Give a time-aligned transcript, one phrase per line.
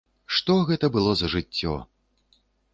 [0.37, 1.77] Што гэта было за жыццё!